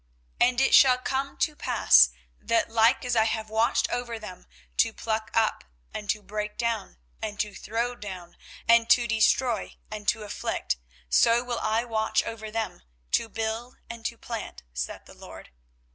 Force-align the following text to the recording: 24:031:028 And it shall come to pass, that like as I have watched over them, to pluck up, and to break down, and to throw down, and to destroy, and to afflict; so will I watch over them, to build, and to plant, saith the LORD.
24:031:028 0.41 0.49
And 0.49 0.61
it 0.61 0.73
shall 0.73 0.97
come 0.97 1.37
to 1.37 1.55
pass, 1.55 2.09
that 2.39 2.71
like 2.71 3.05
as 3.05 3.15
I 3.15 3.25
have 3.25 3.51
watched 3.51 3.87
over 3.91 4.17
them, 4.17 4.47
to 4.77 4.93
pluck 4.93 5.29
up, 5.35 5.63
and 5.93 6.09
to 6.09 6.23
break 6.23 6.57
down, 6.57 6.97
and 7.21 7.39
to 7.39 7.53
throw 7.53 7.93
down, 7.93 8.35
and 8.67 8.89
to 8.89 9.05
destroy, 9.05 9.75
and 9.91 10.07
to 10.07 10.23
afflict; 10.23 10.77
so 11.07 11.43
will 11.43 11.59
I 11.59 11.85
watch 11.85 12.23
over 12.23 12.49
them, 12.49 12.81
to 13.11 13.29
build, 13.29 13.77
and 13.91 14.03
to 14.07 14.17
plant, 14.17 14.63
saith 14.73 15.05
the 15.05 15.13
LORD. 15.13 15.51